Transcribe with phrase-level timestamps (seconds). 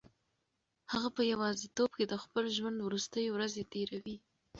[0.91, 4.15] هغه په یوازیتوب کې د خپل ژوند وروستۍ ورځې تېروي.